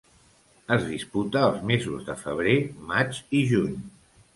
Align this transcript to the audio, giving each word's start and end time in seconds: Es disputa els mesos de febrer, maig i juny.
Es 0.75 0.87
disputa 0.93 1.45
els 1.49 1.61
mesos 1.75 2.03
de 2.11 2.19
febrer, 2.25 2.59
maig 2.93 3.25
i 3.43 3.49
juny. 3.57 3.83